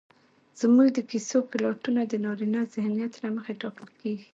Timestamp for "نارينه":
2.25-2.59